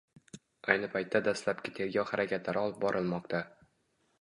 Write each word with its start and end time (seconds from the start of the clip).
Ayni 0.75 0.87
paytda 0.95 1.21
dastlabki 1.27 1.73
tergov 1.81 2.09
harakatlari 2.13 2.63
olib 2.65 2.81
borilmoqda 2.87 3.45